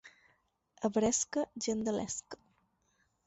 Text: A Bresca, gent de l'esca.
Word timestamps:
A 0.87 0.91
Bresca, 0.95 1.43
gent 1.67 1.85
de 1.89 1.95
l'esca. 1.97 2.41